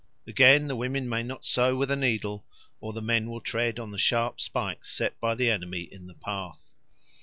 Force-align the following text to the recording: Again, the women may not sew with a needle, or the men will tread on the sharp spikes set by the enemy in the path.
Again, 0.25 0.65
the 0.65 0.75
women 0.75 1.07
may 1.07 1.21
not 1.21 1.45
sew 1.45 1.75
with 1.75 1.91
a 1.91 1.95
needle, 1.95 2.43
or 2.79 2.91
the 2.91 3.03
men 3.03 3.29
will 3.29 3.39
tread 3.39 3.77
on 3.77 3.91
the 3.91 3.99
sharp 3.99 4.41
spikes 4.41 4.89
set 4.89 5.19
by 5.19 5.35
the 5.35 5.51
enemy 5.51 5.83
in 5.91 6.07
the 6.07 6.15
path. 6.15 6.73